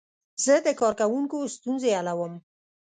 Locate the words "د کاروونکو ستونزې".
0.65-1.89